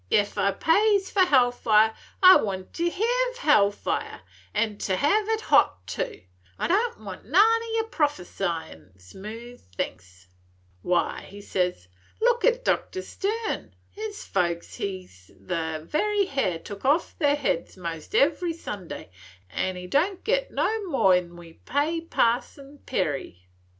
[0.11, 1.93] 'Ef I pays for hell fire,
[2.23, 6.23] I want to hev hell fire, and hev it hot too.
[6.57, 10.25] I don't want none o' your prophesyin' smooth things.
[10.81, 11.83] Why,' says
[12.19, 13.03] he, 'look at Dr.
[13.03, 13.75] Stern.
[13.91, 19.11] His folks hes the very hair took off their heads 'most every Sunday,
[19.51, 23.45] and he don't get no more 'n we pay Parson Perry.